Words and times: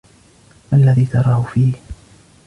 ما 0.71 0.77
الذي 0.77 1.05
تراهُ 1.05 1.41
فيه؟ 1.43 1.73